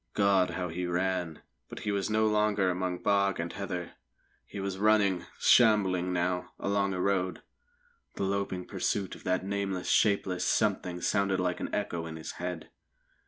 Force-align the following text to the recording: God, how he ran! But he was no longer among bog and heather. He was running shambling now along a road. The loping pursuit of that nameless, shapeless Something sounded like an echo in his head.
God, 0.15 0.49
how 0.57 0.69
he 0.69 0.87
ran! 0.87 1.43
But 1.69 1.81
he 1.81 1.91
was 1.91 2.09
no 2.09 2.25
longer 2.25 2.71
among 2.71 3.03
bog 3.03 3.39
and 3.39 3.53
heather. 3.53 3.91
He 4.47 4.59
was 4.59 4.79
running 4.79 5.27
shambling 5.37 6.11
now 6.11 6.53
along 6.59 6.95
a 6.95 6.99
road. 6.99 7.43
The 8.15 8.23
loping 8.23 8.65
pursuit 8.65 9.13
of 9.13 9.23
that 9.25 9.45
nameless, 9.45 9.89
shapeless 9.89 10.43
Something 10.43 11.01
sounded 11.01 11.39
like 11.39 11.59
an 11.59 11.69
echo 11.71 12.07
in 12.07 12.15
his 12.15 12.31
head. 12.41 12.71